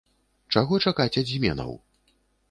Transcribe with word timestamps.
Чаго 0.53 0.79
чакаць 0.85 1.19
ад 1.21 1.29
зменаў? 1.33 1.71